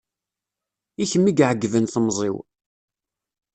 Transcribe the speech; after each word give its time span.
I 1.01 1.05
kem 1.11 1.25
i 1.31 1.33
iɛegben 1.43 1.85
temẓi-w. 1.93 2.35